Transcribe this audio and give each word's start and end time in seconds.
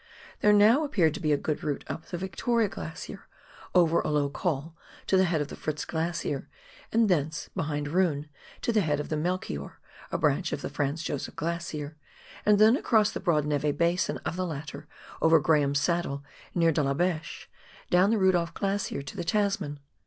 There 0.39 0.51
now 0.51 0.83
appeared 0.83 1.13
to 1.13 1.19
be 1.19 1.31
a 1.31 1.37
good 1.37 1.63
route 1.63 1.83
up 1.87 2.07
the 2.07 2.17
Victoria 2.17 2.67
Glacier, 2.67 3.27
over 3.75 3.99
a 3.99 4.09
low" 4.09 4.29
col" 4.41 4.75
to 5.05 5.15
the 5.15 5.25
head 5.25 5.41
of 5.41 5.49
the 5.49 5.55
Fritz 5.55 5.85
Glacier, 5.85 6.49
and 6.91 7.07
thence 7.07 7.51
behind 7.55 7.87
E,oon 7.87 8.27
to 8.63 8.71
the 8.73 8.81
head 8.81 8.99
of 8.99 9.09
the 9.09 9.15
Melchior, 9.15 9.73
a 10.11 10.17
branch 10.17 10.53
of 10.53 10.63
the 10.63 10.71
Franz 10.71 11.03
Josef 11.03 11.35
Glacier, 11.35 11.97
and 12.47 12.57
then 12.57 12.75
across 12.75 13.11
the 13.11 13.19
broad 13.19 13.45
neve 13.45 13.77
basin 13.77 14.17
of 14.25 14.35
the 14.37 14.45
latter 14.47 14.87
over 15.21 15.39
Graham's 15.39 15.79
Saddle 15.79 16.23
near 16.55 16.71
De 16.71 16.81
la 16.81 16.95
Beche, 16.95 17.47
down 17.91 18.09
the 18.09 18.17
Rudolph 18.17 18.55
Glacier 18.55 19.03
to 19.03 19.15
the 19.15 19.23
Tasman. 19.23 19.79